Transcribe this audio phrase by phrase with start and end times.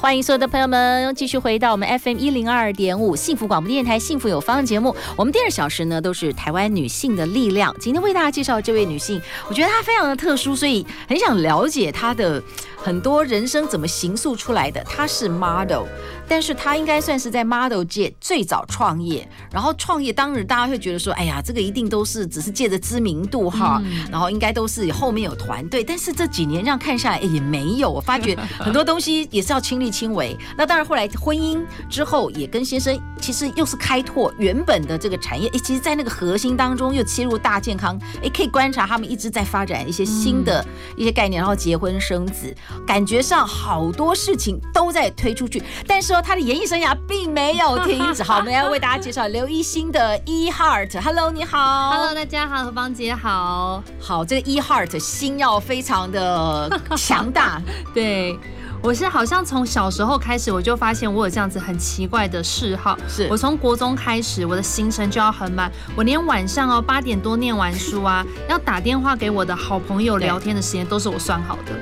[0.00, 4.94] 欢迎所有的朋友们继续回到我们 FM 一零二点五幸福广播电台《幸福有方》节目。
[5.16, 7.74] 我们第二小时呢都是台湾女性的力量。
[7.80, 12.40] 今天为大家介绍这位女性，我觉得她非常的特殊，所以很想了解她的
[12.82, 14.82] 很多人生怎么形塑出来的。
[14.84, 15.84] 他是 model。
[16.30, 25.82] 但是他应该算是在 model 界最早创业，然后创业当日大家会觉得说，哎呀，这个一定都是只是借着知名度哈，然后应该都是后面有团队。
[25.82, 27.90] 但是这几年这样看下来，哎，也没有。
[27.90, 30.36] 我发觉很多东西也是要亲力亲为。
[30.54, 35.48] 那当然后来婚姻之后，也跟先生其实又是开拓原本的这个产业。
[35.54, 40.62] 哎，其实，在那个核心当中又切入大健康，哎，可以观察他们一直在发展一些新的
[40.94, 42.54] 一些概念，然后结婚生子，
[42.86, 46.22] 感觉上好多事情都在推出去，但是哦。
[46.28, 48.22] 他的演艺生涯并没有停止。
[48.22, 51.00] 好，我们要为大家介绍刘一星的 E Heart。
[51.00, 51.90] Hello，你好。
[51.90, 53.82] Hello，大家好，何芳姐好。
[53.98, 57.62] 好，这个 E Heart 心要非常的强大。
[57.94, 58.38] 对，
[58.82, 62.98] 我是好像从小时候开始，我就发现我有这样子很奇怪的嗜好。
[63.08, 65.72] 是我从国中开始，我的行程就要很满。
[65.96, 71.72] 我连晚上哦八点多念完书啊，要打电话给我的好朋友聊天的时间，都是我算好的，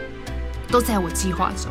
[0.70, 1.70] 都在我计划中。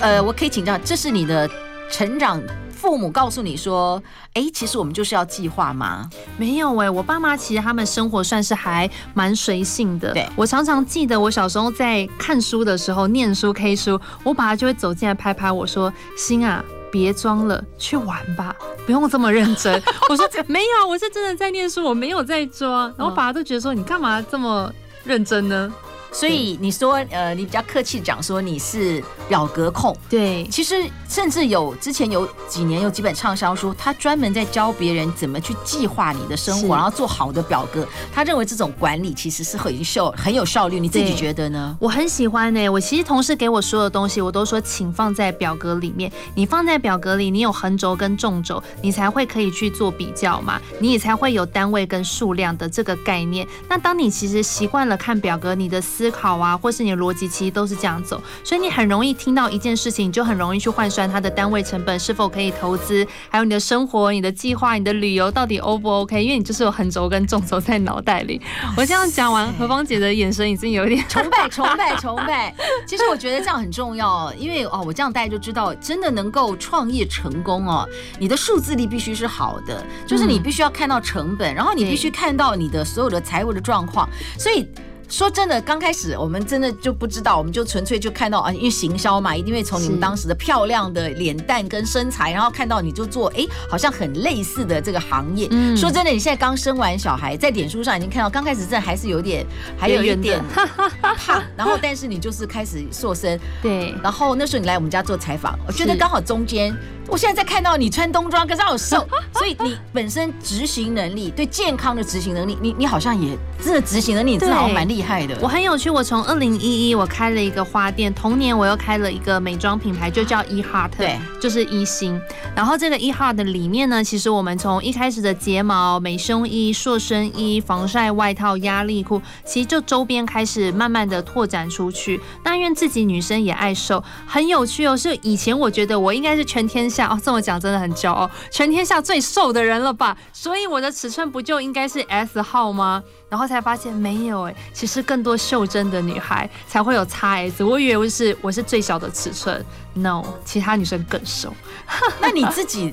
[0.00, 1.48] 呃，我可以请教，这是你的。
[1.90, 4.02] 成长，父母告诉你说
[4.32, 10.10] ：“哎，其实我们就是要计划吗？”没有哎，我爸妈其实他们生活算是还蛮随性的。
[10.14, 19.74] 对，我常常记得我小时候在看书的时候，念书 K 书，我爸就会走进来拍拍我说：“心啊，别装了，去玩吧， 不用这么认真。
[20.08, 24.72] ”我说：“没有，我是真的在念书，我没有在装。”然后爸爸都觉得说：“你干嘛这么
[25.04, 25.70] 认真呢？”
[26.12, 37.86] 所以你说，呃，你比较客气讲说你是表格控，对，其实甚至有之前有几年有几本畅销书，他专门在教别人怎么去计划你的生活，然后做好的表格。
[38.12, 41.74] 他认为这种管理其实是很效很有效率，你自己觉得呢？
[41.80, 42.68] 我很喜欢呢、欸。
[42.68, 46.12] 我其实同事给我说的东西，我都说请放在表格里面。
[46.34, 53.46] 你放在表格里，你有横轴跟纵轴，你才会可以去做比较嘛，你也才会有单位跟数量的这个概念。
[53.68, 66.20] 那当你其实习惯了看表格，你的思思考啊，或是你的逻辑其实都是这样走，所以你很容易听到一件事情，你就很容易去换算它的单位成本是否可以投资，还有你的生活、你的计划、你的旅游到底 O 不 OK？
[66.20, 68.40] 因为你就是有横轴跟纵轴在脑袋里。
[68.76, 72.52] 我这样讲完，何芳姐的眼神已经有点 崇拜、崇拜、崇拜。
[72.84, 77.88] 其实我觉得这样很重要，因为哦，我这样大家就知道，真的能够创业成功哦，
[78.18, 84.66] 你的数字力必须是好的，就是你必须要看到成本，然后你必须看到你的所有的财务的状况，所以。
[85.12, 95.48] 说真的，刚开始我们真的就不知道，我们就纯粹就看到啊，因为行销嘛，一定会从你们当时的漂亮的脸蛋跟身材，然后看到你就做，哎，好像很类似的这个行业。
[95.50, 99.44] 嗯，说真的，你现在刚生完小孩，在脸书上已经看到，刚开始真的还是有点，
[99.76, 106.74] 还有一点胖，然后但是你就是开始瘦身， 对，然后那时候你来我们家做采访，我觉得刚好中间。
[107.08, 115.36] 我现在在看到你穿冬装，可是好瘦， 所以你本身执行能力，对健康的执行能力，你你好像也真的执行能力，真的好蛮厉害的。
[115.42, 122.18] 我很有趣，我从二零一一我开了一个花店，同年我又开了一个美妆品牌，就叫 E Heart，对，就是一星。
[122.56, 132.18] 然后这个 E Heart 里面呢，其实我们从一开始的睫毛、美胸衣、塑身衣、防晒外套、压力裤，其实就周边开始慢慢的拓展出去。
[132.44, 134.96] 那因为自己女生也爱瘦，很有趣哦。
[134.96, 137.01] 是以前我觉得我应该是全天下。
[137.08, 140.16] 哦，这么讲真的很骄傲，全天下最瘦的人了吧？
[140.32, 143.02] 所以我的尺寸不就应该是 S 号吗？
[143.28, 147.66] 然后才发现没有哎，其实更多袖珍的女孩才会有 XS。
[147.66, 149.64] 我以为我是我是最小的尺寸
[149.94, 151.54] ，No，其他女生更瘦。
[152.20, 152.92] 那你自己，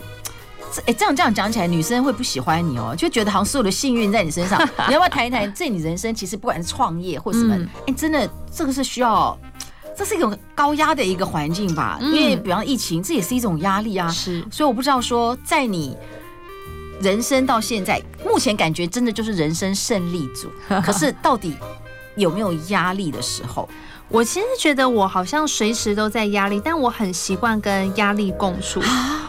[0.86, 4.62] 哎，这样这样讲起来，女生会不喜欢你哦，就觉得好像所有的幸运在你身上。
[4.88, 9.38] 你要不要谈一谈，这你人生其实不管是创业或什么，哎、嗯，真的这个是需要。
[10.00, 14.08] 这是一种高压的一个环境吧，因为比方疫情，这也是一种压力啊。
[14.08, 15.94] 是，所以我不知道说，在你
[17.02, 20.50] 人生到现在，目前感觉真的就是人生胜利组。
[20.82, 21.54] 可是到底
[22.16, 23.68] 有没有压力的时候？
[24.08, 28.82] 我其实觉得我好像随时都在压力，但我很习惯跟压力共处。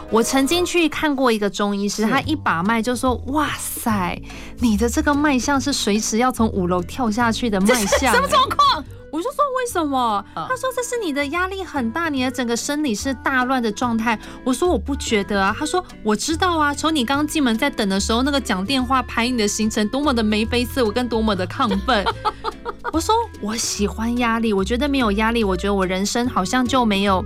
[0.09, 4.17] 我曾经去看过一个中医师，他一把脉就说：“哇塞，
[4.61, 8.85] 你的这个脉象是随时要从五楼跳下去的脉象。”什么状况？
[9.13, 10.25] 我就说为什么？
[10.35, 14.19] 他说这是你的压力很大，你的整个生理是大乱的状态。
[14.43, 15.55] 我说我不觉得啊。
[15.57, 22.03] 他说我知道啊，从你刚进门在等的时候，那个讲电话排你的行程，多么的眉飞色舞，跟多么的亢奋。
[22.91, 27.23] 我说我喜欢压力，我觉得没有压力，我觉得我人生好像就没有。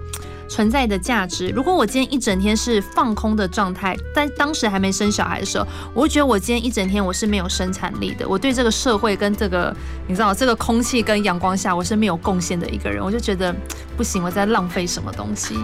[0.48, 1.48] 存在的价值。
[1.48, 8.28] 如果我今天一整天是放空的状态，在当时还没生小孩的时候，我会觉得我今天一整天我是没有生产力的。
[8.28, 9.74] 我对这个社会跟这个，
[10.06, 13.02] 你知道，这个空气跟阳光下，我是没有贡献的一个人。
[13.02, 13.54] 我就觉得
[13.96, 15.56] 不行，我在浪费什么东西。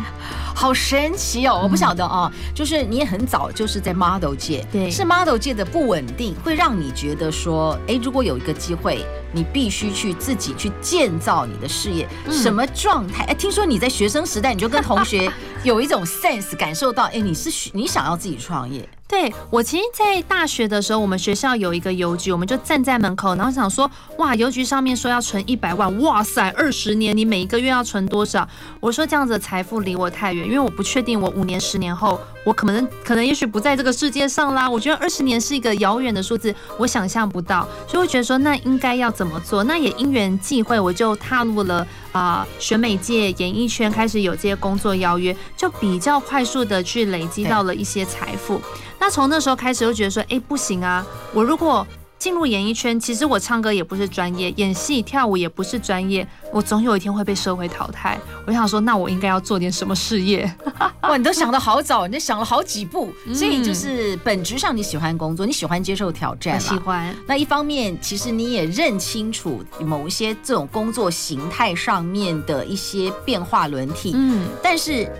[0.54, 1.60] 好神奇哦！
[1.62, 9.04] 我不晓得啊，嗯、就是你也很早就是在 model 界，对，是 model 界的不稳定，会让你觉得说，哎，如果有一个机会。
[9.32, 13.22] 你必须去自己去建造你的事业，什么状态？
[13.26, 15.30] 哎，听说你在学生时代你就跟同学
[15.64, 18.88] 有一种 sense 感受到，哎，你是你想要自己创业。
[19.10, 28.48] 对，我其实，在大学的时候，我们学校有一个邮局，我们就站在门口，然后想说，哇，邮局上面说要存一百万，哇塞，二十年，你每一个月要存多少？
[28.78, 34.70] 我说这样子的财富离我太远，因为我不确定我五年、十年后，我可能可能也许不在这个世界上啦。
[34.70, 39.64] 我觉得二十年是一个遥远的数字，我想象不到，所以我觉得说，那应该要怎么做？
[39.64, 41.84] 那也因缘际会，我就踏入了。
[42.12, 48.60] 啊，选美界、演艺圈开始有这些工作邀约，就比较快速的去累积到了一些财富。
[49.00, 51.04] 那从那时候开始，就觉得说，哎，不行啊！
[51.32, 51.84] 我如果
[52.18, 58.20] 进入演艺圈，其实我唱歌也不是专业，演戏跳舞也不是专业，我总有一天会被社会淘汰。
[58.46, 60.54] 我想说，那我应该要做点什么事业？
[61.00, 63.10] 哇，你都想得好早，你都想了好几步。
[63.32, 67.16] 所以就是本质上你喜欢工作，你喜欢接受挑战，喜欢。
[67.26, 74.12] 那一方面，其实你也认清楚某一些这种工作形态上面的一些变化轮替。
[74.14, 75.10] 嗯，但是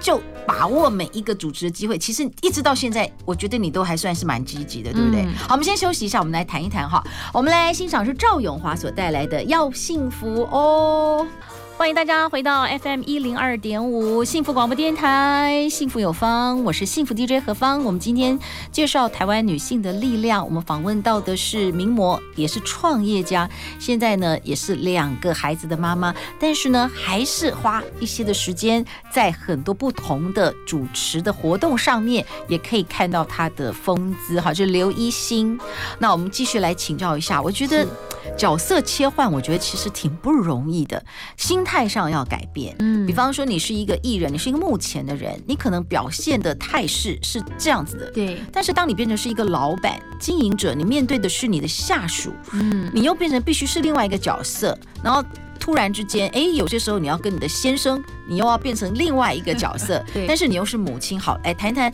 [0.00, 5.22] 就把握每一个主持的机会，其实一直到现在，我觉得你都还算是蛮积极的，对不对？
[5.36, 7.04] 好，我们先休息一下，我们来谈一谈哈。
[7.34, 11.26] 我们来欣赏是赵永华所带来的《要幸福哦》。
[11.78, 17.84] 欢迎大家回到 FM 一零二点五幸福广播电台，幸福有方，我是幸福 DJ 何方。
[17.84, 18.36] 我们今天
[18.72, 23.48] 介绍台湾女性的力量，我们访问到的是名模，也是创业家，
[23.78, 35.56] 现在呢也是两个孩子的妈妈，但是呢还是花一些的时间在很多不同的主持的活动上面，也可以看到她的风姿哈，就是刘一心。
[36.00, 37.86] 那我们继续来请教一下，我觉得。
[38.36, 41.02] 角色切换，我觉得其实挺不容易的，
[41.36, 42.74] 心态上要改变。
[42.78, 48.10] 嗯，比方说你是一个艺人，你是一个幕前的人，你可能表现的态势是这样子的。
[48.12, 48.38] 对。
[48.50, 54.76] 但是当你变成是一个老板、经营者，你面对的是你的下属，嗯，你又变成必须是另外一个角色。
[55.04, 55.22] 然后
[55.60, 60.02] 突然之间，哎，有些时候你要跟你的先生，你又要变成另外一个角色。
[60.14, 60.26] 对。
[60.26, 61.92] 但是你又是母亲，好，哎谈谈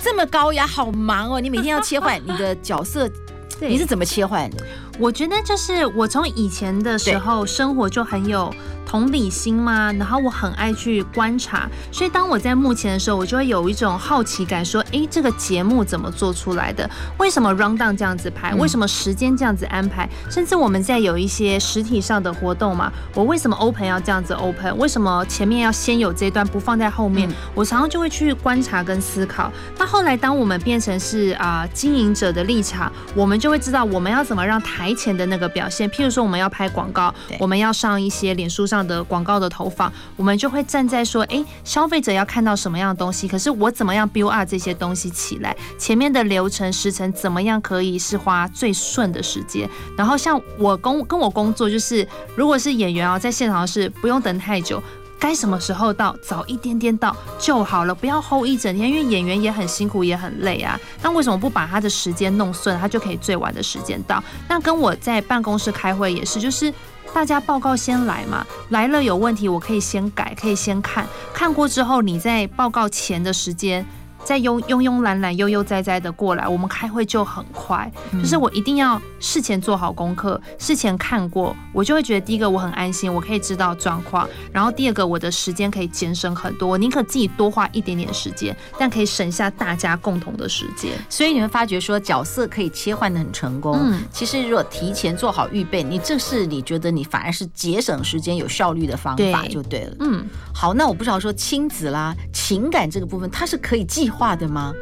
[0.00, 3.08] 这么高压，好忙哦，你每天要切换你的角色，
[3.60, 4.66] 对你是怎么切换的？
[4.98, 8.54] 我觉得就是我从以前的时候生活就很有
[8.92, 16.86] 同理心嘛，然后我很爱去观察，所以当我在幕前的时候，我就会有一种好奇感，说，诶，这个节目怎么做出来的？
[17.16, 18.54] 为什么 round down 这样子排？
[18.54, 20.06] 为什么时间这样子安排？
[20.28, 24.76] 甚至我们在有一些实体上的活动嘛，我为什么 open 要这样子 open？
[24.76, 27.26] 为什么前面要先有这一段，不放在后面？
[27.54, 29.50] 我常常就会去观察跟思考。
[29.78, 38.81] 那后来当我们变成是啊、呃、经营者的立场，我们就会知道我们要怎么让台前的那个表现，譬如说我们要拍广告，我们要上一些脸书上。
[38.86, 43.28] 的广告的投放，我们就会站在说，哎，消费者要看到什么样的东西？
[43.28, 45.56] 可是我怎么样 build up 这些东西起来？
[45.78, 49.68] 前面的流程时程怎么样可以是花最顺的时间？
[49.96, 54.82] 然后像我工跟我工作，就是如果是演员啊，在现场是不用等太久，
[55.22, 60.76] 该什么时候到，早一点点到就好了，不要 hold 一整天，因为演员也很辛苦，也很累啊。
[61.00, 64.20] 那为什么不把他的时间弄顺，他就可以最晚的时间到？
[64.48, 66.74] 那跟我在办公室开会也是，就是。
[67.14, 73.86] 大家报告先来嘛，来了有问题我可以先改，可以先看，看过之后你在报告前的时间。
[74.24, 77.90] 再慵慵慵懒懒、悠悠哉哉的过来，我们开会就很快。
[78.12, 84.28] 就是我一定要事前做好功课，事前看过，我就会觉得第一个我很安心，我可以知道状况。
[84.52, 90.92] 然后第二个我的时间可以节省很多，我宁可自己多花一点点时间，但可以省下大家共同的时间。
[91.08, 93.78] 所以你会发觉说角色可以切换的很成功。
[93.80, 99.96] 嗯，其实如果提前做好预备，你这是你觉得你反而是节省时间、有效率的方法就对了。
[100.00, 100.24] 嗯，
[100.54, 104.72] 好，那我不知道说亲子啦、情感这个部分，它是可以计划的吗？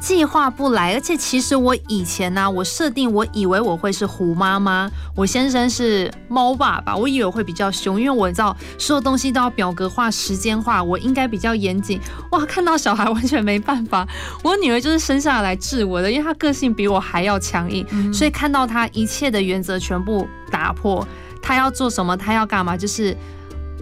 [0.00, 12.00] 计划不来，而且其实我以前呢、啊，我设定我以为我会是虎妈妈，我先生是猫爸爸，我以为我会比较凶，因为我知道所有东西都要表格化、时间化，我应该比较严谨。
[12.30, 14.08] 哇，看到小孩完全没办法，
[14.42, 21.06] 我女儿就是生下来治我的，因为她个性比我还要强硬，所以看到她一切的原则全部打破。
[21.42, 23.14] 她要做什么，她要干嘛，就是。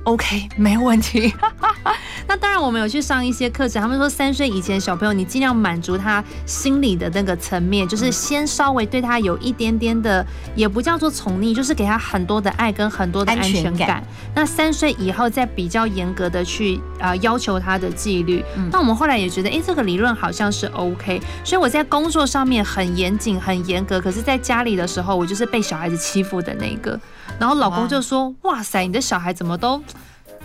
[0.09, 1.31] OK，没问题。
[2.27, 3.81] 那当然，我们有去上一些课程。
[3.81, 10.25] 他们说，三岁以前小朋友，你尽量满足他心理的那个层面，就是先稍微对他有一点点的，
[10.55, 13.77] 也不叫做宠溺，就是给他很多的爱跟很多的安全感。
[13.77, 14.05] 全感。
[14.35, 18.43] 那三岁以后，再比较严格的去呃要求他的纪律。
[18.57, 18.71] 嗯。
[18.73, 21.21] 那我们后来也觉得，哎，这个理论好像是 OK。
[21.45, 26.99] 所以我在工作上面很严谨、很严格，可是在家里的时候，我就是被小孩子欺负的那个。
[27.39, 29.83] 然后老公就说：“哇塞，你的小孩怎么都，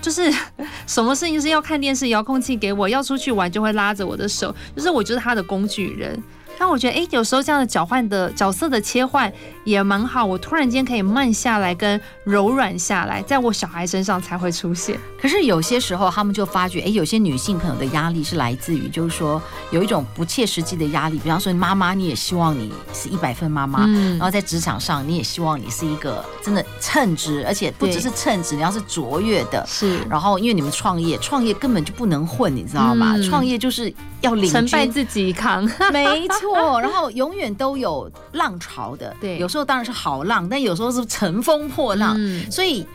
[0.01, 0.31] 就是
[0.87, 6.21] 什么事情是要看电视，遥控器给我，要出去玩就会拉着我的手，就是我就是他的工具人。”
[6.59, 9.31] 但我觉得，哎，有时候这样的交换的角色的切换
[9.63, 10.25] 也蛮好。
[10.25, 14.99] 我突然间可以慢下来，跟柔软下来，在我小孩身上才会出现。
[15.19, 19.41] 可是有些时候，他们就发觉，哎，有些女性朋友的压力是来自于，就是说
[19.71, 21.17] 有一种不切实际的压力。
[21.19, 29.65] 比方说，妈妈，你也希望你是一百分妈妈，嗯，然后在职场上，你也希望你是一个真的称职，而且不只是称职，你要是卓越的。
[29.65, 29.99] 是。
[30.09, 33.13] 然后，因为你们创业，创业根本就不能混，你知道吗？
[33.15, 35.63] 嗯，创业就是要领，成败自己扛。
[35.93, 36.81] 没错。
[36.81, 42.85] 然后永远都有浪潮的，对，有时候当然是好浪，但有时候是乘风破浪，嗯，所以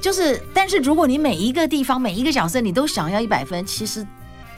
[0.00, 4.04] 就是，但是如果你每一个地方每一个角色你都想要一百分，其实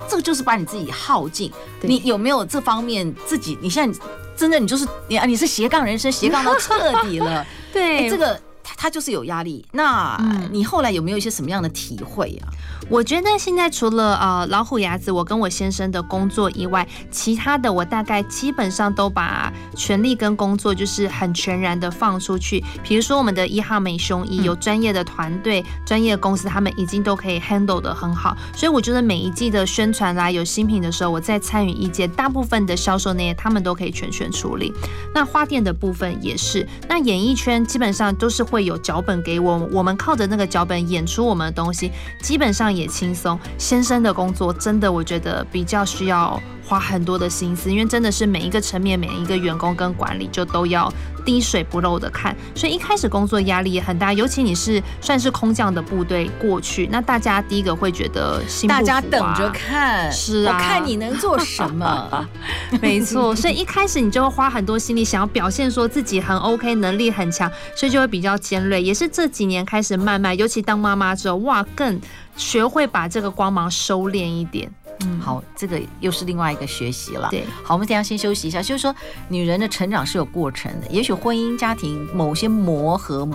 [0.09, 1.53] 这个就是把你自己耗尽。
[1.83, 3.57] 你有没有这方面自己？
[3.61, 4.01] 你现在
[4.35, 8.41] 真的你就是你啊，你是斜杠人生，斜杠到彻底了， 对，这个。
[8.77, 10.17] 他就是有压力，那
[10.53, 12.53] 你后来有没有一些什么样的体会呀、啊？
[12.91, 22.63] 我觉得现在除了呃老虎牙子，我跟我先生的工作以外，其他的我大概基本上都把权力跟工作就是很全然的放出去。
[22.83, 28.37] 比如说我们的一号美胸衣有专业的团队、专业的公司，他们已经都可以 handle 的很好。
[28.55, 34.73] 所以我觉得每一季的宣传啦，有新品的时候，我在参与意见，大部分的销售那些他们都可以全权处理。
[35.15, 38.59] 那花店的部分也是，那演艺圈基本上都是会。
[38.59, 43.39] 会有脚本给我，我们靠着那个脚本演出我们的东西，基本上也轻松。
[43.59, 50.93] 先生的工作真的，我觉得比较需要花很多的心思，因为真的是每一个层面、每一个员工跟管理，就都要
[51.25, 52.37] 滴水不漏的看。
[52.55, 62.29] 所以一开始工作压力也很大，尤其你是算是空降的部队过去，那大家第一个会觉得心啊，大家等着看，是啊，我看你能做什么。
[62.83, 68.39] 没错，所以一开始你就会花很多心力，想要表现说自己很 OK，能力很强，所以就会比较。
[68.39, 72.01] 尖锐也是这几年开始慢慢，尤其当妈妈之后，哇，更
[72.37, 74.71] 学会把这个光芒收敛一点。
[75.05, 77.29] 嗯，好，这个又是另外一个学习了。
[77.31, 78.61] 对，好，我们等下先休息一下。
[78.61, 78.95] 就是说，
[79.29, 83.29] 女人的成长是有过程的，也许婚姻家庭某些磨合，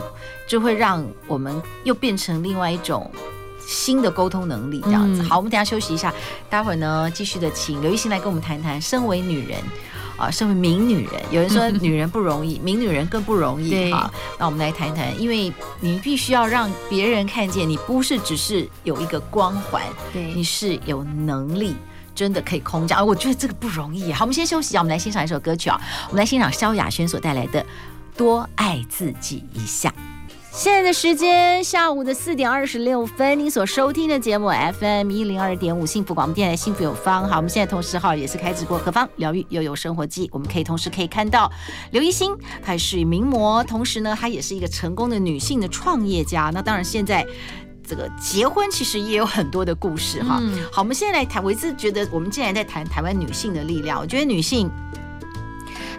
[0.48, 3.10] 就会让我们又变成另外一种
[3.65, 5.22] 新的沟通能力，这样子。
[5.24, 6.13] 好，我们等下休息一下，
[6.50, 9.58] 待会儿呢，继续的请刘玉欣来跟我们谈谈，身为女人。
[10.17, 14.12] 啊，身为名女人，有人说 女人不容易，名女人更不容易哈。
[14.39, 21.75] 那我们来谈谈，因为你必须要让别人看见你不是只是有一个光环，对，你是有能力，
[22.13, 23.05] 真的可以空降。
[23.05, 24.13] 我觉得这个不容易。
[24.13, 27.62] 好，我们先休息啊，我们来欣赏一首歌曲啊，我们来欣赏萧亚轩所带来的
[28.15, 29.89] 《多爱自己一下》。
[30.55, 37.27] 现在的时间下午的四点二十六分，您所收听的节目 FM 一零二点五幸福广播电台幸福有方。
[37.27, 41.51] 好，我们现在同时哈也是开直播，何方疗愈又有生活记，我们可以同时可以看到
[41.89, 42.31] 刘一心，
[42.62, 46.51] 她是名模，同时呢，她也是一个成功的女性的创业家。
[46.53, 47.25] 那当然，现在
[47.83, 50.39] 这个结婚其实也有很多的故事哈。
[50.72, 54.69] 好，我们现在来谈，我一直觉得我们既然在谈台湾女性的力量，我觉得女性。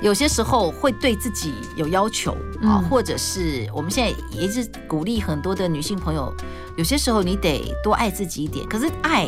[0.05, 6.31] 有些时候会对自己有要求啊，或者是我们现在也是鼓励很多的女性朋友，
[6.77, 8.69] 有些时候你得多爱自己一点。
[8.69, 9.27] 可是爱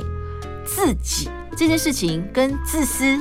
[0.67, 3.19] 自己这件事情跟自私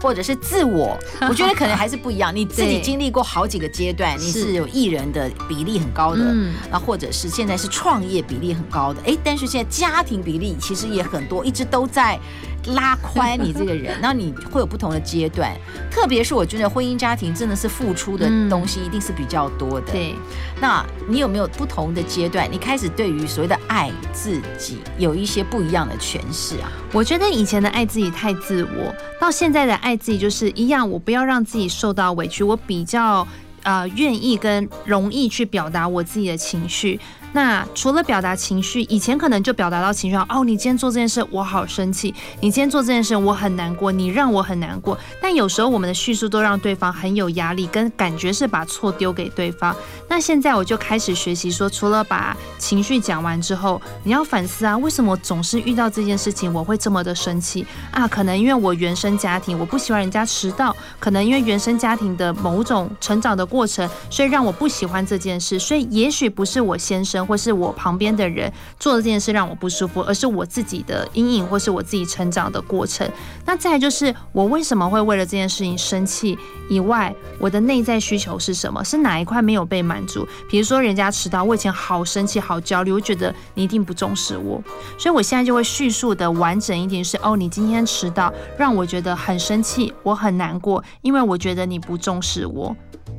[0.00, 0.96] 或者是自我，
[1.28, 2.34] 我觉得可能还是不一样。
[2.34, 6.34] 你自己经历过好几个阶段，你是有艺人的比例很高的，
[6.70, 12.18] 那或者是现在是创业比例很高的，哎，但是现在家庭比例其实也很多，一直都在。
[12.66, 15.54] 拉宽你这个人， 那你会有不同的阶段，
[15.90, 19.92] 特别是我觉得婚姻家庭真的是付出的东西一定是比较多的。
[19.92, 20.14] 对，
[20.60, 22.50] 那你有没有不同的阶段？
[22.50, 26.72] 你开始对于所谓的爱自己有一些不一样的诠释啊？
[26.92, 33.26] 我觉得以前的爱自己太自我，到现在的爱自己就是一样，我不要让自己受到委屈，我比较
[33.64, 37.00] 呃愿意跟容易去表达我自己的情绪。
[37.32, 44.96] 那除了表达情绪，以前可能就表达到情绪哦，你今天做这件事我好生气，你今天做这件事我很难过，你让我很难过。
[45.20, 49.74] 但有时候我们的叙述都让对方很有压力，跟感觉是把错丢给对方。
[50.08, 58.06] 那现在我就开始学习说，除了把情绪讲完之后，你要反思啊，为什么总是遇到这件事情我会这么的生气啊？
[58.06, 65.60] 可能因为我原生家庭我不喜欢人家迟到，可能因为原生家庭的某种成长的过程，所以让我不喜欢这件事。
[65.60, 73.08] 所以也许不是我先生或是我旁边的人做的这件事让我不舒服，而是我自己的阴影或是我自己成长的过程。
[73.46, 76.36] 那再就是我为什么会为了这件事情生气
[76.68, 78.82] 以外，我的内在需求是什么？
[78.82, 80.26] 是哪一块没有被满足？
[80.50, 84.60] 比如说人家迟到，我以前好生气、好焦虑，我觉得你一定不重视我，
[84.98, 92.74] 所以我现在就会叙述的完整一点，是哦，你今天迟到让我觉得很生气，我很难过，因为我觉得你不重视我。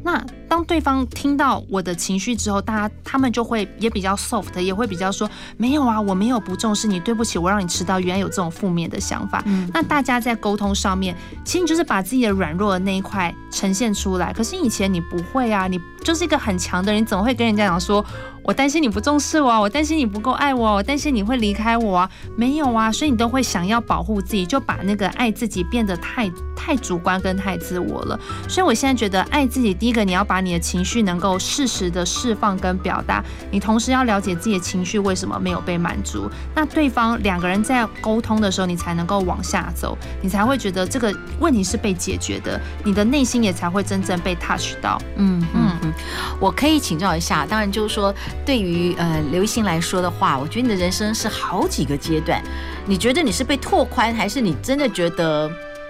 [0.05, 9.41] 那当对方听到我的情绪之后，大家他们就会也比较 soft，也会比较说没有啊，我没有不重视你，对不起，我让你迟到，原来有这种负面的想法。
[9.47, 14.31] 嗯，那大家在沟通上面，其实你就是把自己的软弱的那一块呈现出来。
[14.31, 18.05] 可是以前你不会啊，你就是一个很强的人，怎么会跟人家讲说？
[18.43, 22.07] 我担心你不重视我，我担心你不够爱我，我担心你会离开我，
[22.37, 28.19] 没有啊，所以你都会想要保护自己，就把那个爱自己变得太太主观跟太自我了。
[28.47, 45.01] 所以我现在觉得爱自己，第一个你要把你的情绪能够适时的释放跟表达，你同时要了解自己的情绪为什么没有被满足，那对方两个人在沟通的时候，你才能够往下走，你才会觉得这个问题是被解决的，你的内心也才会真正被 touch 到。
[45.15, 45.93] 嗯嗯，
[46.39, 48.13] 我可以请教一下，当然就是说。
[48.45, 52.43] 对于呃刘一心来说的话，我觉得你的人生是好几个阶段。
[52.85, 55.49] 你觉得你是被拓宽，还是你真的觉得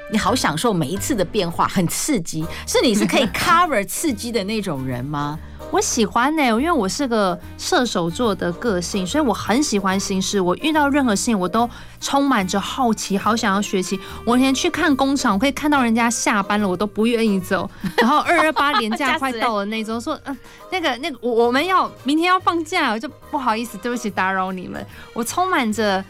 [0.09, 2.45] 你好享受每一次的变化，很刺激？
[2.65, 5.38] 是你是可以 cover 刺激的那种人吗？
[5.72, 10.39] 我喜欢呢、欸，因为我是个射手座的个性，所以我很喜欢新事。
[10.39, 11.69] 我遇到任何事情，我都
[12.00, 14.00] 充满着好奇，好想要学习。
[14.25, 17.69] 我连去看工厂，我可以看到人家下班了，我都不愿意走。
[17.98, 20.38] 然后二二八连假快到了那种，说嗯、呃，
[20.72, 24.86] 那个那个，我我们要明天要放假，我就不好意思，对不起，打扰你们。
[25.13, 26.03] 我充满着。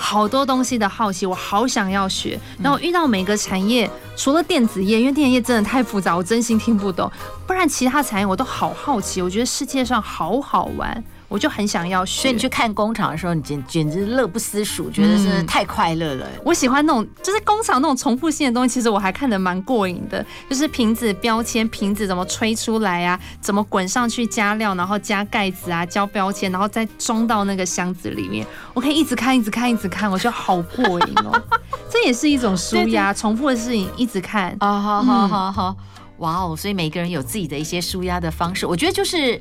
[0.00, 2.40] 好多东西的好奇，我好想要学。
[2.60, 7.10] 然后遇到每个产业，除了电子业，因为电子业真的太复杂，我真心听不懂。
[7.46, 11.04] 不然其他产业我都好好奇，我觉得世界上好好玩。
[11.30, 16.26] 我就很想要学，所以你去看工厂的时候，你简简直乐不思蜀，觉得是太快乐了。
[16.44, 20.26] 我喜欢那种就是工厂那种重复性的东西，其实我还看得蛮过瘾的。
[20.48, 23.18] 就是瓶子标签，瓶子怎么吹出来啊？
[23.40, 28.44] 怎么滚上去加料，然后加盖子啊，交标签，然后再装到那个箱子里面。
[28.74, 31.40] 我可以一直看，一直看，一直看，我觉得好过瘾哦。
[31.88, 34.56] 这也是一种舒压，重复的事情一直看。
[34.58, 35.76] 啊，好好好好，
[36.18, 36.56] 哇哦！
[36.56, 38.66] 所以每个人有自己的一些舒压的方式。
[38.66, 39.40] 我觉得就是，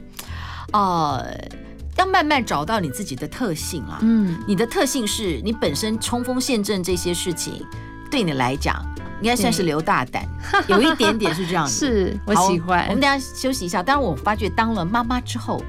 [0.72, 1.26] 呃。
[2.00, 7.66] 要慢慢找到你自己的特性啊，嗯，你的特性是你本身冲锋陷阵这些事情，
[8.10, 8.82] 对你来讲
[9.22, 10.26] 应该算是留大胆，
[10.68, 11.74] 有一点点是这样子。
[11.74, 12.86] 是我喜欢。
[12.88, 13.84] 我们等下休息一下。
[13.84, 15.62] 当然，我发觉当了妈妈之后，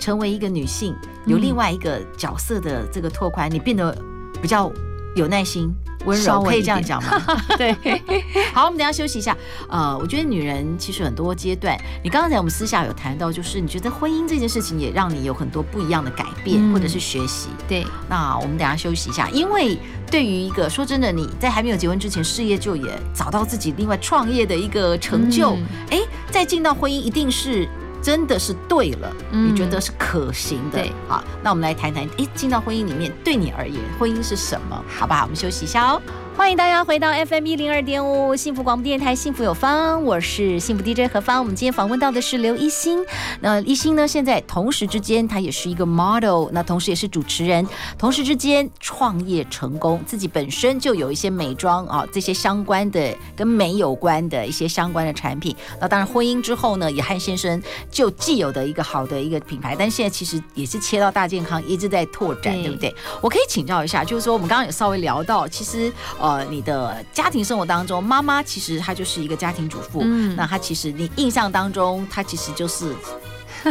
[0.00, 3.96] 成为一个女性，有另外一个角色的这个拓宽，你变得
[4.42, 4.72] 比较
[5.14, 5.72] 有耐心。
[6.08, 7.22] 温柔可以这样讲吗？
[7.58, 7.76] 对，
[8.54, 9.36] 好，我们等下休息一下。
[9.68, 17.48] 呃，我觉得女人其实很多阶段，你刚才我们私下有谈到，就是你觉得婚姻这件事情也让你有很多不一样的改变，或者是学习。
[17.68, 19.78] 对，那我们等下休息一下，因为
[20.10, 25.56] 对于一个说真的，你在还没有结婚之前，事业就也找到自己另外创业的一个成就，
[25.90, 27.68] 哎，再进到婚姻一定是。
[28.00, 30.80] 真的是对了，你觉得是可行的？
[30.82, 34.84] 嗯、好，那我们来谈谈，诶，进到婚姻里面，对你而言，婚姻是什么？
[34.88, 35.22] 好不好？
[35.22, 36.00] 我们休息一下哦。
[36.38, 41.40] 欢迎大家回到 FM 一零二点五幸福广播电台，幸福有方，我是幸福 DJ 何芳。
[41.40, 43.04] 我们今天访问到的是刘一星。
[43.40, 47.66] 那一星呢，现在同时之间，他也是一个 model，那同时也是主持人，
[47.98, 55.54] 同时之间创业成功，自己本身就有一些美妆啊这些相关的跟美有关的一些相关的产品。
[55.80, 62.94] 那当然婚姻之后呢，也和先生就既有的一个好的一个品牌，但现在其实也是切到大健康，一直在拓展，对，对不对？
[63.20, 70.00] 我可以请教一下，就是说我们刚刚有稍微聊到，其实呃，你的家庭生活当中，妈妈其实她就是一个家庭主妇。
[70.02, 72.94] 嗯，那她其实你印象当中，她其实就是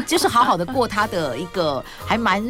[0.05, 2.43] 就是好好的过她的一个还蛮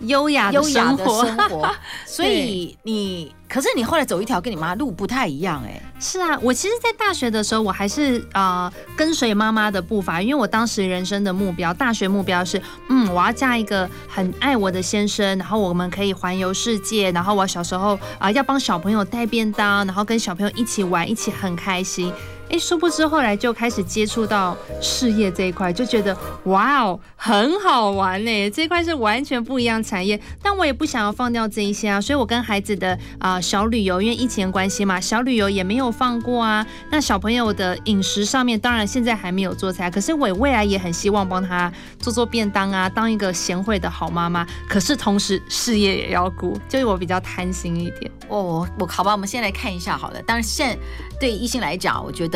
[0.00, 1.70] 优雅优雅的生活。
[2.06, 5.80] 所以你，可是你后来走一条跟你妈路不太一样哎。
[5.98, 22.12] 是啊，我其实，在大学的时候，我还是啊、呃、跟随妈妈的步伐，因为我当时人生的目标，大学目标是，嗯，我要嫁一个很爱我的先生，然后我们可以环游世界，然后我小时候啊、呃、要帮小朋友带便当，然后跟小朋友一起玩，一起很开心。
[22.48, 28.50] 哎，殊不知后来就开始接触到事业这一块，就觉得哇哦，很好玩呢。
[28.50, 36.64] 这一块是完全不一样产业，但我也不想要放掉这一些啊，所以我跟孩子的啊、小旅游，因为疫情关系嘛，小旅游也没有放过啊。
[36.90, 44.46] 那小朋友的饮食上面，当然现在还没有做菜，可是我未来也很希望帮他做做便当啊，当一个贤惠的好妈妈。
[44.68, 48.10] 可是同时事业也要顾，就是我比较贪心一点。
[48.28, 50.22] 哦，我好吧，我们先来看一下好了。
[50.22, 50.78] 当然现
[51.20, 52.35] 对异性来讲，我觉得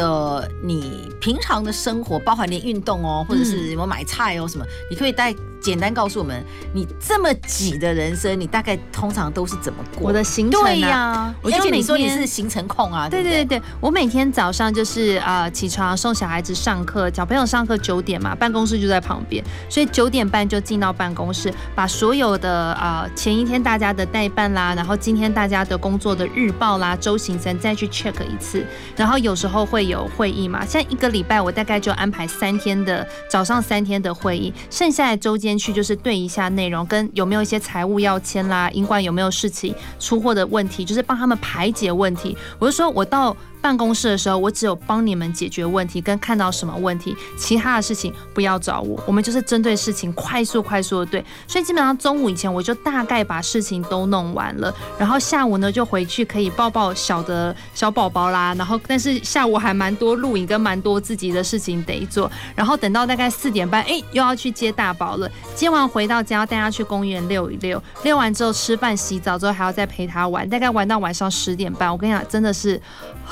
[0.62, 5.34] 你平常的生活，包含连运动哦，或者是我买菜哦什么，你可以带。
[5.60, 10.08] 简单告诉我们，你这么挤的人生，你大概通常都是怎么过？
[10.08, 28.64] 我的行程、啊、对呀、啊，我就你说你是行程控啊，对对对对，我每天早上就是啊、呃、起床送小孩子上课，小朋友上课九点嘛，办公室就在旁边，所以九点半就进到办公室，把所有的啊、呃、前一天大家的代办啦，然后今天大家的工作的日报啦、周行程再去 check 一次，
[28.96, 35.50] 然后有时候会有会议嘛，现在一个礼拜我大概就安排三天的早上三天的会议，剩下的周间。
[35.60, 42.34] 去就是对一下内容，跟有没有一些财务要签啦，英冠有没有事情出货的问题，就是帮他们排解问题。
[42.58, 43.36] 我就说我到。
[43.60, 49.02] 办公室的时候，我只有帮你们解决问题跟看到什么问题，其他的事情不要找我。
[49.06, 58.54] 我们就是针对事情快速快速的对，所以基本上中午以前我就大概把事情都弄完了，然后下午呢就回去可以抱抱小的小宝宝啦。
[58.54, 65.30] 然后但是下午还蛮多录影跟蛮多自己的事情得做，然后等到大概四点半，哎、又要去接大宝了。
[65.54, 71.90] 接完回到家，带他去公园遛一遛，遛完之后吃饭洗澡之后还要再陪他玩，大概玩到晚上十点半。
[71.90, 72.80] 我跟你讲，真的是。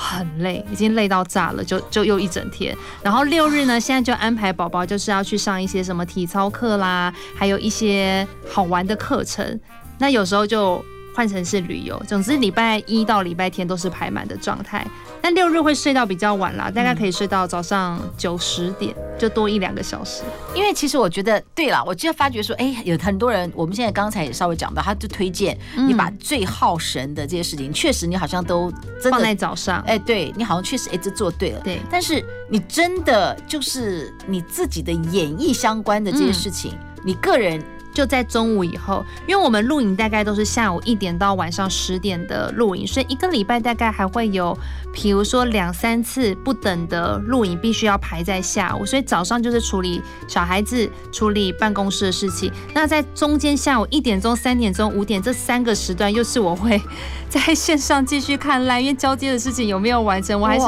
[0.00, 2.76] 很很累，已经累到炸了，就就又一整天。
[3.02, 9.58] 然后六日呢，现在就安排宝宝就是要去上一些什么体操课啦，还有一些好玩的课程。
[9.98, 10.84] 那有时候就。
[11.14, 14.86] 换成是旅游，总之礼拜一到礼拜天都是排满的状态。
[15.20, 20.22] 但六日会睡到比较晚啦，大概可以睡到早上九十点，就多一两个小时。
[20.54, 28.72] 因为其实我觉得，对了，我就发觉说，哎、欸，有很多人，我们现在刚才也稍微讲到，他就推荐你把最耗神的这些事情，确、嗯、实你好像都
[29.10, 29.80] 放在早上。
[29.80, 31.60] 哎、欸，对你好像确实一直做对了。
[31.60, 37.62] 对，但是你真的就是你自己的演艺相关的这些事情，嗯、你个人。
[37.98, 44.56] 就在中午以后，因为我们录影大概都是下午一点到晚上十点的录影，所以一个礼拜大概还会有，
[44.94, 48.86] 比如说两三次不等的录影，必须要排在下午。
[48.86, 52.52] 所以早上就是处理小孩子、处理办公室的事情。
[52.72, 56.80] 那在中间下午一点钟、三点钟、五点这三个时段，又是我会
[57.28, 60.66] 在线上继续看来因为交接的事情有没有完成，我还是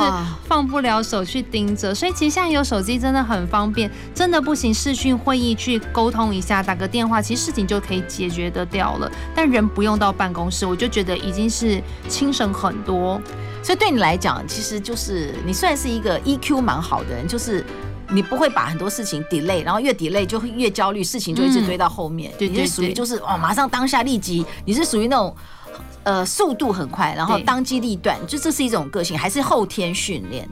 [0.48, 1.94] 放不了手去盯着。
[1.94, 7.19] 所以其实现在有手机真的很方便，真的不行视讯会议去沟通一下，打个电话。
[7.22, 13.20] 其实事情就可以解决得掉了，但人不用到办公室，我就觉得已经是轻省很多。
[13.62, 17.64] 所以对你来讲，其实就是你算是一个 EQ 蛮好的人，就是
[18.08, 22.32] 你不会把很多事情 delay，然后越 delay 就会越焦虑，事情就一直堆到后面。
[22.38, 25.34] 对、嗯，你是属于就是哦，马上当下立即，你是属于那种。
[26.02, 30.48] 呃，速度很快，然后当机立断，就这是一种个性，还是后天训练？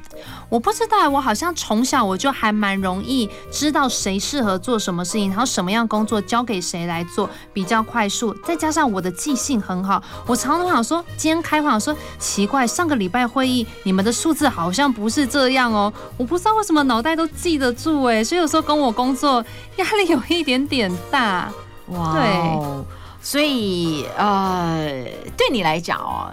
[0.50, 8.34] 我不知道，我好像从小我就还蛮容易知道谁适合做什么事情，然后什么样工作交给谁来做比较快速。
[8.44, 19.44] 再加上我的记性很好，我常常想说，今天开会我说奇怪，上个礼拜会议你们的数字好像不是这样哦，我不知道为什么脑袋都记得住哎，所以有时候跟我工作
[19.76, 21.50] 压力有一点点大。
[21.86, 22.84] 哇，对。
[23.20, 25.04] 所以，呃，
[25.36, 26.32] 对你来讲哦，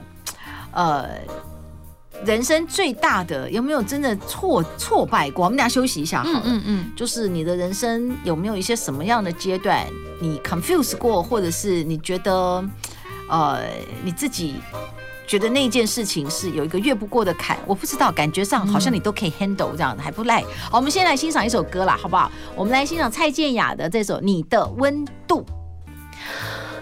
[0.71, 1.09] 呃，
[2.23, 5.45] 人生最大的有没有真的挫挫败过？
[5.45, 6.41] 我们俩休息一下好了。
[6.45, 9.85] 嗯嗯嗯，就是你的人生有没有一些什么样的阶段
[10.21, 12.63] 你 confuse 过，或者是你觉得，
[13.29, 13.61] 呃，
[14.03, 14.55] 你自己
[15.27, 17.57] 觉得那件事情是有一个越不过的坎？
[17.65, 20.41] 我不知道，感觉上好像你都可以 handle 这样的，还不赖。
[20.71, 22.31] 好，我们先来欣赏一首歌啦，好不好？
[22.55, 25.41] 我们来欣赏蔡健雅的这首《你的温度》。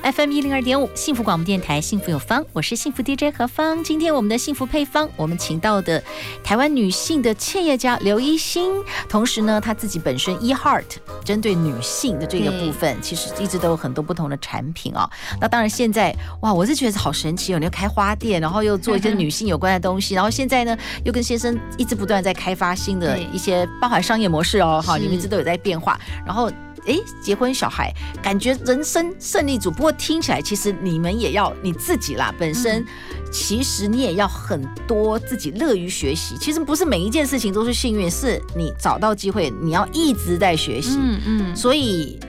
[0.03, 3.81] FM 一零二点五，幸福广播电台，幸福有方，我是幸福 DJ 何芳。
[3.85, 6.03] 今天我们的幸福配方，我们请到的
[6.43, 8.69] 台湾女性的企业家刘一心，
[9.07, 10.83] 同时呢，她自己本身 eHeart
[11.23, 15.09] 针对女性的这个部分，其实一直都有很多不同的产品啊、哦。
[15.39, 26.51] 那当然现在哇，我是觉得好神奇哦，你要开花店，然后又做一些女性有关的东西，然后现在呢，又跟先生一直不断在开发新的一些包含商业模式哦，哈，你们一直都有在变化，然后。
[26.85, 29.71] 哎，结婚小孩，感觉人生胜利组。
[29.71, 32.85] 不过听起来，其实你们也要你自己啦，本身
[33.31, 36.35] 其实你也要很多自己乐于学习。
[36.39, 40.97] 其实不是每一件事情都是幸运，是你找到机会，你要一直在学习。
[40.99, 41.55] 嗯嗯。
[41.55, 42.19] 所以，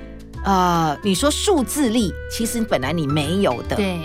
[0.45, 3.77] 呃，你说数字力，其实本来你没有的。
[3.77, 3.99] 对。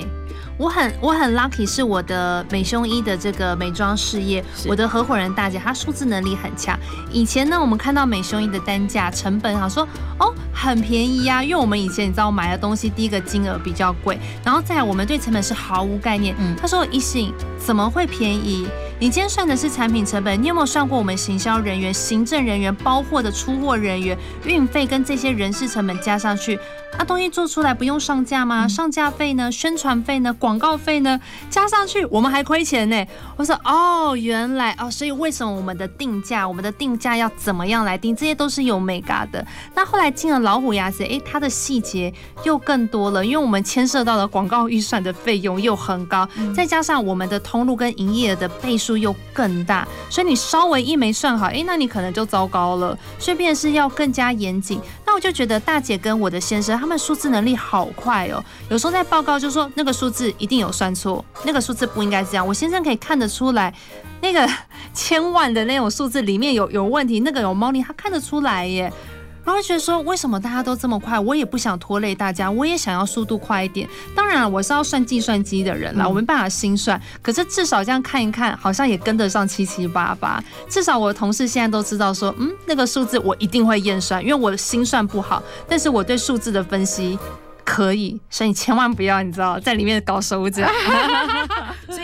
[0.59, 6.77] 我很我很 lucky，是我的美胸衣的这个美妆事业，我的合伙人大姐她数字能力很强。
[7.09, 9.87] 以前呢，我们看到美胸衣的单价成本，好说
[10.19, 16.35] 哦很便宜呀，因为我们以前你知道买的东西第一个金额比较贵，然后再来我们对成本是毫无概念。
[16.37, 18.67] 嗯，她说一信怎么会便宜？
[19.01, 26.59] 你今天算的是产品成本，你有没有算过我们行销人员、行政人员、包货的出货人员、运费跟这些人事成本加上去？
[26.97, 28.67] 啊，东西做出来不用上架吗？
[28.67, 29.49] 上架费呢？
[29.49, 30.33] 宣传费呢？
[30.33, 31.17] 广告费呢？
[31.49, 33.05] 加上去我们还亏钱呢。
[33.37, 38.13] 我说哦，原来哦，所以为什么我们的定价，我们的定价要怎么样来定？
[38.13, 39.45] 这些都是有眉角的。
[39.73, 52.97] 那后来进了老虎牙子，诶，它的细节又更多了，因为我们牵涉到了广告预算的费用又很高，再加上我们的通路跟营业额的倍数数又更大，所以你稍微一没算好，诶，那你可能就糟糕了。
[53.19, 54.81] 所以便是要更加严谨。
[55.05, 62.47] 那我就觉得大姐跟我的先生他们数字能力好快哦，有时候在报告就说那个数字一定有算错，那个数字不应该这样。
[62.47, 63.71] 我先生可以看得出来，
[64.21, 64.49] 那个
[64.93, 68.91] 千万的那种数字里面有有问题，那个有猫腻，他看得出来耶。
[69.43, 71.19] 然后觉得说，为什么大家都这么快？
[71.19, 73.87] 我也不想拖累大家，我也想要速度快一点。
[74.15, 77.01] 当然，我是要算计算机的人啦，我没办法心算。
[77.21, 80.43] 可是至少这样看一看，好像也跟得上七七八八。
[80.69, 87.17] 至少我的同事现在都知道说，嗯，那个数字我一定会验算，因为我的心算不好，但是我对数字的分析。
[87.65, 90.67] 可以，所以你千万不要，你知道，在里面搞手脚。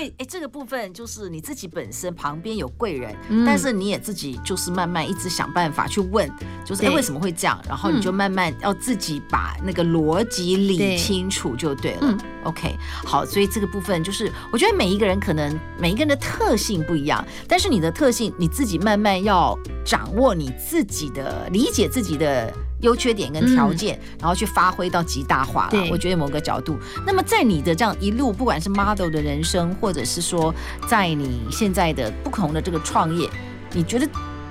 [0.07, 6.29] 哎、欸，这个部分就是你自己本身旁边有贵人，嗯、但是你也自己就是慢慢一直想办法去问，
[6.65, 11.99] 就是哎、欸、为什么会这样，然后你就慢慢要自己把那个逻辑理清楚就对了。
[12.01, 22.53] 对 OK，好，所以这个部分就是我觉得每一个人可能每一个人的特性不一样，但是你的特性你自己慢慢要掌握你自己的理解自己的。
[22.81, 25.87] 优缺点跟条件，嗯、然后去发挥到极大化了。
[25.89, 30.53] 我觉得某个角度，那么在你的这样一路，不管是 model 的人生，或者是说
[30.87, 33.29] 在你现在的不同的这个创业，
[33.73, 34.07] 你觉得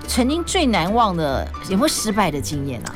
[0.06, 2.94] 曾经最难忘的有没有失败的经验呢、啊？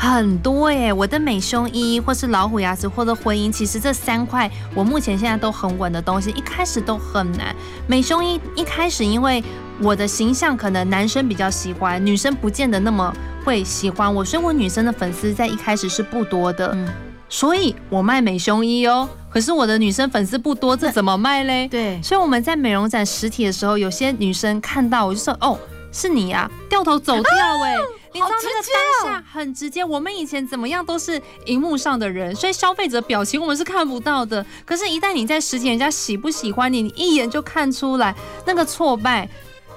[0.00, 7.52] 很多耶，我的美胸衣，或是老虎牙齿，或者婚姻，其实这三块我目前现在都很稳的东西，一开始都很难。
[7.88, 9.42] 美胸衣一开始，因为
[9.80, 13.14] 我的形象可能男生比较喜欢，女生不见得那么
[13.44, 16.72] 会喜欢我，所以我女生的粉丝在一开始是不多的。
[16.74, 16.88] 嗯，
[17.28, 21.68] 所以我卖美胸衣哦，可是我的女生粉丝不多，这怎么卖嘞？
[21.68, 25.58] 对，所以我们在美容展实体的时候，有些女生看到我就说：“哦，
[25.92, 27.32] 是你呀、啊！”掉头走掉
[27.64, 27.76] 哎。
[28.10, 34.44] 你知道那个当下很直接，我们以前怎么样都是荧幕上的人，所以消费者表情我们是看不到的。
[34.64, 38.12] 可是，一旦你在实体，人家喜不喜欢你，你一眼就看出来
[38.46, 39.28] 那个挫败。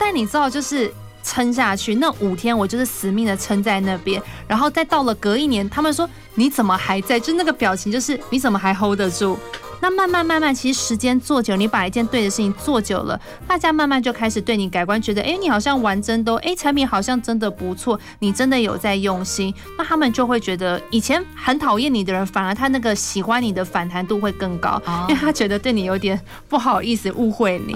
[0.03, 7.19] 但你知道，就是撑下去，那五天我就是死命的撑在那边，然后再到了隔一年，他们说你怎么还在？
[7.19, 9.37] 就那个表情，就是你怎么还 hold 得住？
[9.81, 27.75] 那慢慢慢慢，其实时间做久，你把一件对的事情做久了，大家慢慢就开始对你改观，觉得哎，你好像玩真的，哎，产品好像真的不错，你真的有在用心，那他们就会觉得以前很讨厌你的人，反而他那个喜欢你的反弹度会更高，因为他觉得对你有点不好意思误会你。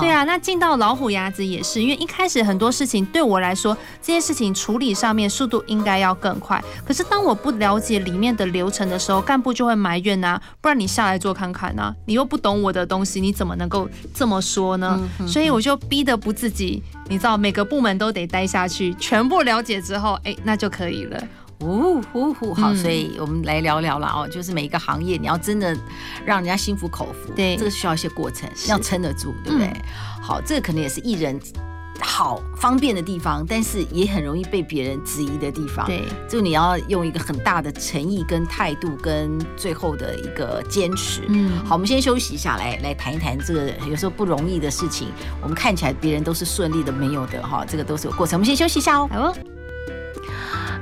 [0.00, 11.43] 对啊，那进到老虎牙子也是，因为一开始很多事情对我来说，这些事情处理上面速度应该要更快，可是当我不了解里面的流程的时候，干部就会埋怨呐，不然你下来做看。
[11.52, 14.98] 看看呢，你又不懂我的东西，你怎么能够这么说呢？
[15.00, 21.22] 嗯嗯、所以我就逼得不自己，你知道，每个部门都得待下去，全部了解之后，哎，那就可以了。
[21.60, 25.74] 呜呼呼，好，所以我们来聊聊了哦，就是每一个行业，你要真的
[26.24, 29.68] 让人家心服口服，对，这个需要一些过程，要撑得住，对不对？
[29.68, 29.82] 嗯、
[30.22, 31.40] 好，这个可能也是艺人。
[32.06, 35.84] 好方便的地方，但是也很容易被别人质疑的地方。
[35.86, 41.22] 对，就你要用一个很大的诚意跟态度，跟最后的一个坚持。
[41.28, 45.08] 嗯，好，我们先休息一下，来来谈一谈这个有时候不容易的事情。
[45.42, 48.38] 我们看起来别人都是顺利的，没有的哈，这个都是有过程。
[48.38, 49.08] 我们先休息一下哦。
[49.10, 49.34] 好哦。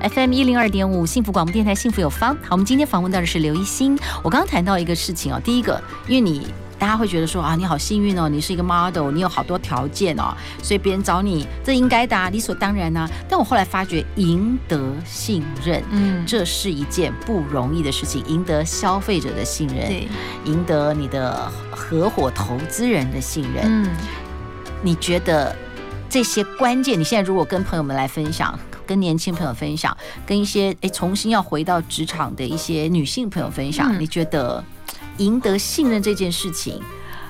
[0.01, 2.35] FM 一零二点五幸福广播电台，幸福有方。
[2.43, 3.97] 好，我们今天访问到的是刘一心。
[4.23, 6.47] 我刚刚谈到一个事情哦，第一个，因为你。
[6.83, 13.09] 大家会觉得说啊，你好幸运哦，你是一个 model，你有好多条件哦，所以别人找你，这应该的啊，理所当然啊。
[13.29, 18.21] 但我后来发觉，赢得信任，嗯，这是一件不容易的事情。
[18.27, 20.09] 赢得消费者的信任，对，
[20.45, 23.89] 赢得你的合伙投资人的信任，嗯，
[24.83, 25.55] 你觉得
[26.11, 26.99] 这些关键？
[26.99, 34.65] 你现在如果跟朋友们来分享，跟年轻朋友分享，跟一些诶重新要回到职场的一些女性朋友分享，嗯，你觉得？
[35.19, 36.81] 赢得信任这件事情，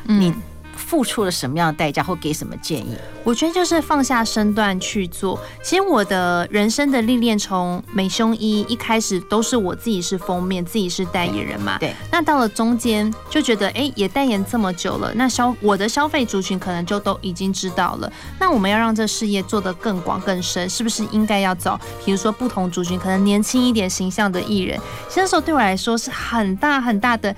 [0.05, 0.33] 你
[0.75, 2.97] 付出了什么样的代价，或给什么建议？
[3.25, 5.38] 我觉得就是放下身段去做。
[5.62, 11.79] 其实我的人生的历练，从美胸衣一开始都是我自己是封面，自己是代言人嘛。
[11.79, 11.95] 对。
[12.11, 18.12] 那到了中间就觉得，哎，也代言这么久了，那消我的消费族群可能就都已经知道了。
[18.40, 24.79] 那我们要让这事业做得更广更深，是不是应该要找，比如说不同族群，可能年轻一点形象的艺人？
[25.09, 27.35] 其实那时候对我来说是很大很大的。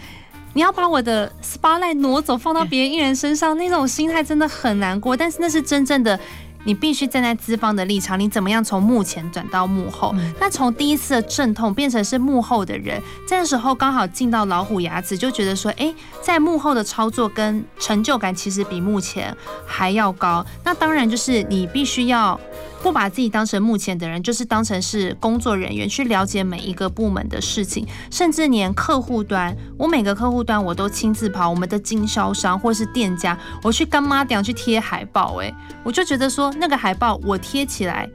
[0.54, 5.16] 你要把我的 spotlight 挪走，放到别人艺人身上，那种心态真的很难过。
[5.16, 6.18] 但是那是真正的，
[6.64, 10.14] 你必须站在资方的立场，你怎么样从幕前转到幕后？
[10.40, 19.36] 那从第一次的阵痛变成是幕后的人，这时候刚好进到老虎牙齿，就觉得说，哎，在幕后的操作跟成就感其实比幕前
[19.66, 20.46] 还要高。
[20.62, 22.38] 那当然就是你必须要。
[22.84, 35.50] 不把自己当成目前的人，就是当成是工作人员去了解每一个部门的事情，甚至连客户端，我每个客户端我都亲自跑，我们的经销商或是店家，我去干妈店去贴海报，哎，
[35.82, 38.06] 我就觉得说那个海报我贴起来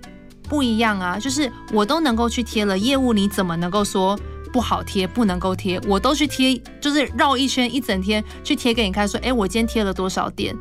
[0.44, 4.16] 不一样啊，就是我都能够去贴了，业务你怎么能够说
[4.54, 5.82] 不好贴，不能够贴？
[5.88, 10.56] 我都去贴，就是绕一圈一整天去贴给你看，说，哎，我今天贴了多少点？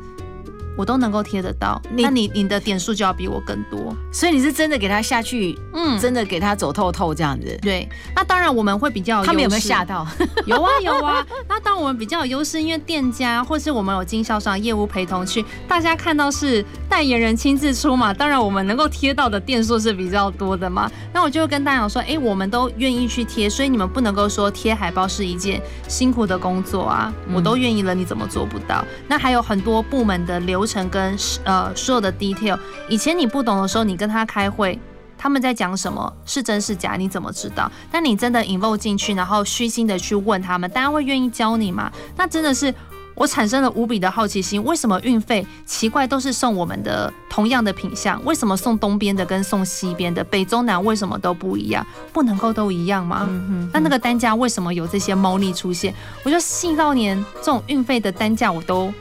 [0.79, 7.59] 我都能够贴得到，那你你的点数就要比我更多，所以你是真的给他下去，嗯，真的给他走透透这样子。
[7.61, 10.07] 对，那当然我们会比较有，他们有没有吓到？
[10.47, 11.27] 有啊有啊。
[11.49, 20.89] 那当然我们比较有优势，因为店家或是我们有经销商业务陪同去，大家看到是代言人亲自出嘛，当然我们能够贴到的店数是比较多的嘛。
[21.13, 28.85] 那我就会跟大家说，哎，我们都愿意去贴，所以你们不能够说贴海报是一件辛苦的工作啊，我都愿意了，你怎么做不到？
[29.09, 34.79] 那还有很多部门的流程跟呃所有的 detail，以前你不懂的时候，你跟他开会，
[35.17, 37.73] 他们在讲什么是真是假，你怎么知道？
[37.91, 41.91] 但你真的 involve 进去，然后虚心的去问他们，大家会愿意教你吗？
[42.17, 42.73] 那真的是
[43.15, 51.85] 我产生了无比的好奇心，为什么运费奇怪都是送我们的同样的品相，为什么送东边的跟送西边的北中南为什么都不一样？
[52.13, 53.27] 不能够都一样吗？
[53.29, 55.93] 嗯哼，那那个单价为什么有这些猫腻出现？
[56.23, 58.95] 我就细到连这种运费的单价我都。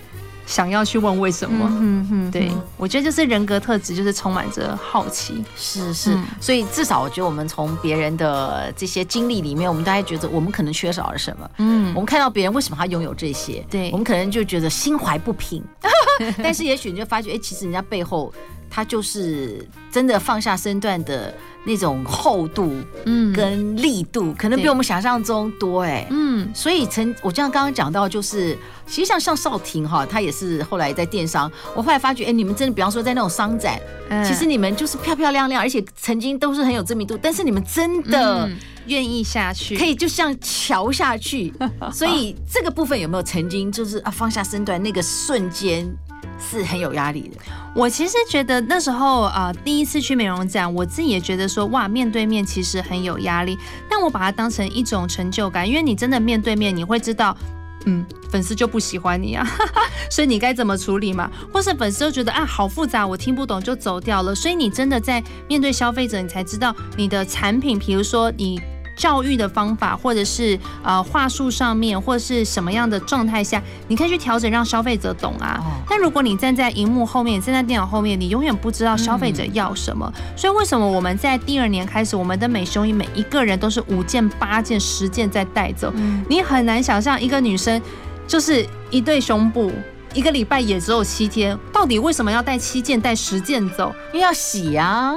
[0.47, 1.69] 想要去问为什么？
[1.79, 5.43] 嗯嗯，对，我觉得就是人格特质，就是充满着好奇。
[5.55, 11.51] 是是，嗯、所以至少我觉得我们从别人的这些经历里面，我们大概觉得我们可能缺少了什么。
[11.57, 15.61] 嗯，我们看到别人为什么他拥有这些，对，我们可能就觉得心怀不平。
[16.41, 18.33] 但是也许你就发觉，哎，其实人家背后
[18.69, 21.33] 他就是真的放下身段的。
[21.65, 22.71] 那种厚度，
[23.05, 33.77] 嗯，跟力度，可能比我们想象中多哎，嗯，所以曾我就像刚刚讲到，就是其实像像少婷哈，她也是后来在电商，我后来发觉，哎，你们真的，比方说在那种商展，
[34.25, 38.49] 其实你们就是漂漂亮亮，而且曾经都是很有知名度，但是你们真的
[38.85, 41.53] 愿意下去，可以就像桥下去，
[41.91, 45.85] 所以这个部分有没有曾经就是啊放下身段那个瞬间？
[46.39, 47.37] 是很有压力的。
[47.75, 53.57] 我其实觉得那时候啊、呃，第一次去美容展，我自己也觉得说，哇，面对面其实很有压力。
[53.89, 57.37] 但我把它当成一种成就感，因为你真的面对面，你会知道，
[57.85, 59.47] 嗯，粉丝就不喜欢你啊，
[60.09, 61.29] 所以你该怎么处理嘛？
[61.53, 64.33] 或是粉丝就觉得啊，好复杂，我听不懂就走掉了。
[64.33, 68.59] 所以你真的在面对消费者，你才知道你的产品，比如说你。
[68.97, 75.63] 教育的方法，或者是呃话术上面，或者是什么样的状态下，你可以去调整，让消费者懂啊。
[75.87, 80.11] 但如果你站在荧幕后面，站在电脑后面，你永远不知道消费者要什么。
[80.35, 85.93] 所以为什么我们在第二年开始，我们的美胸衣每一个人都是五件、八件、十件在带走？
[86.27, 87.79] 你很难想象一个女生
[88.27, 89.71] 就是一对胸部，
[90.13, 93.93] 一个礼拜也只有七天，到底为什么要带七件、带十件走？
[94.11, 95.13] 因为要洗啊。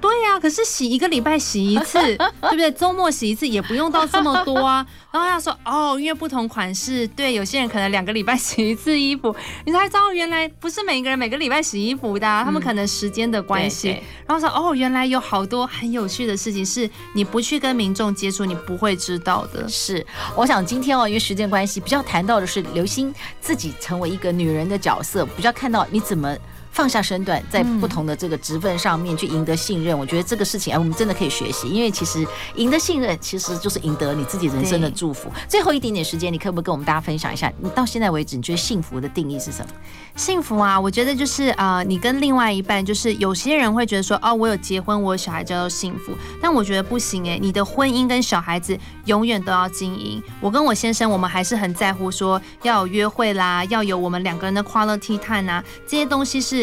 [0.00, 1.98] 对呀、啊，可是洗一个礼拜洗一次，
[2.40, 2.70] 对不对？
[2.72, 4.84] 周末洗一次也不用到这么多啊。
[5.12, 9.34] 然后他说哦，因为不同款式，对，有些人可能两个礼拜洗一次衣服，
[9.66, 13.90] 你才知道原来不是每一个人每个礼拜洗衣服的、啊，他们可能时间的关系。
[13.90, 19.68] 嗯、然后说哦，原来有好多很有趣的事情是你不去跟民众接触，你不会知道的。
[19.68, 26.36] 是，我想今天哦，因为时间关系，比较谈到的是刘星自己成为一个女人的角色，比较看到你怎么。
[26.70, 35.30] 放下身段，在不同的这个职分上面去赢得信任，嗯、我觉得这个事情哎，我们真的可以学习，因为其实赢得信任，其实就是赢得你自己人生的祝福。
[35.48, 39.72] 最后一点点时间，你可不可以跟我们大家分享一下，你到现在为止，你觉得幸福的定义是什么？
[40.14, 50.22] 幸福啊，我觉得就是啊、呃，你跟另外一半，就是有些人会觉得说，哦，我有结婚，我有小孩叫做幸福，但我觉得不行哎，你的婚姻跟小孩子永远都要经营。
[50.40, 56.59] 我跟我先生，我们还是很在乎说要有约会啦，要有我们两个人的 quality time 啊，这些东西是。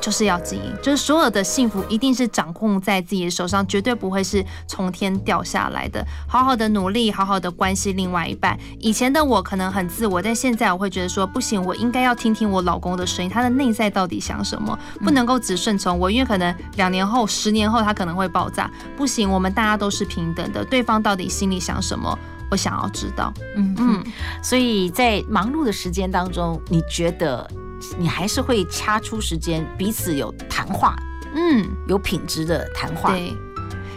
[0.00, 6.02] 就是要经营，就是所有的幸福一定是掌控在自己的手上，绝对不会是从天掉下来的。
[6.26, 8.56] 好好的努力，好好的关系另外一半。
[8.78, 18.70] 以前的我可能很自我，但现在我会觉得说不行，我应该要听听我老公的声音，他的内在到底想什么，不能够只顺从我，因为可能两年后、十年后他可能会爆炸。
[18.96, 22.16] 不行，我们大家都是平等的，对方到底心里想什么，
[22.52, 23.34] 我想要知道。
[23.56, 24.04] 嗯嗯，
[24.42, 27.50] 所以在忙碌的时间当中，你觉得？
[27.98, 30.96] 你还是会掐出时间，彼此有谈话，
[31.34, 33.10] 嗯，有品质的谈话。
[33.10, 33.36] 对，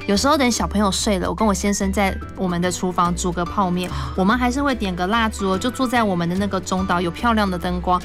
[0.07, 8.01] 有时候等小朋友睡了，我跟我先生在我们的厨房煮个泡面，我们还是会点个蜡烛，就坐在我们的那个中岛，有漂亮的灯光。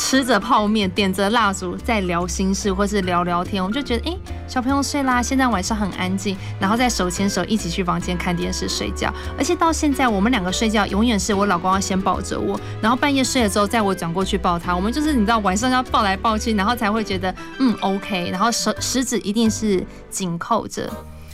[0.00, 9.12] 吃着泡面，点着蜡烛，在聊心事或是聊聊天，我们就觉得，哎、欸，小朋友睡啦，现在晚上很安静，然后再手牵手一起去房间看电视睡觉。
[9.36, 14.74] 而且到现在，我们两个睡觉永远是我老公要先抱着我，然后半夜睡了之后，再我转过去抱他。
[14.74, 18.30] 我们就是你知道，晚上要抱来抱去，然后才会觉得，嗯，OK。
[18.30, 20.90] 然后手食指一定是紧扣着，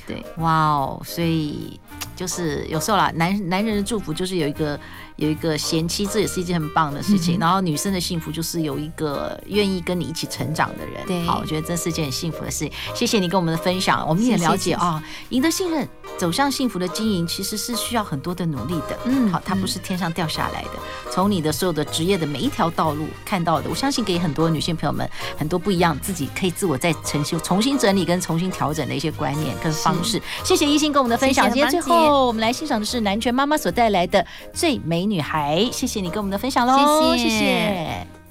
[0.08, 1.78] 对，哇哦，所以
[2.14, 4.78] 就是有时候啦，男男人的祝福就是有一个。
[5.16, 7.38] 有一个贤妻，这也是一件很棒的事情。
[7.38, 11.06] 然后女生的幸福就是有一个愿意跟你一起成长的人。
[11.06, 12.72] 对，好，我觉得这是件很幸福的事情。
[12.94, 15.88] 谢谢你跟我们的分享，我们也了解啊，赢得信任，
[16.18, 18.98] 走向幸福的经营，其实是需要很多的努力的。
[19.06, 20.70] 嗯，好，它不是天上掉下来的。
[21.10, 30.20] 从你的所有的职业的每一条道路看到的，我相信给很多女性朋友们很多不一样，自己可以自我再重新重新整理跟重新调整的一些观念跟方式。
[30.44, 31.50] 谢谢一心跟我们的分享。
[31.50, 37.28] 今天最后我们来欣赏的是南拳妈妈所带来的最美女孩，谢谢你跟我们的分享喽，谢谢。
[37.28, 38.25] 谢谢。